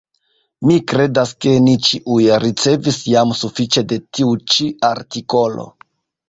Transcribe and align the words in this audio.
Mi 0.67 0.77
kredas, 0.91 1.33
ke 1.45 1.51
ni 1.65 1.75
ĉiuj 1.87 2.21
ricevis 2.45 2.97
jam 3.11 3.35
sufiĉe 3.43 3.85
de 3.93 4.01
tiu 4.19 4.33
ĉi 4.55 4.71
artikolo. 4.91 5.69